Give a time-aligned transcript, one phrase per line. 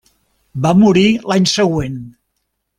[0.63, 2.03] Va morir l'any següent.